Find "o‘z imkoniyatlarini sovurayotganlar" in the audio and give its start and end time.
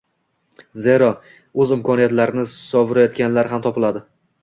1.65-3.55